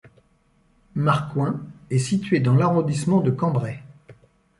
[0.95, 1.59] Marcoing
[1.91, 3.83] est située dans l'arrondissement de Cambrai.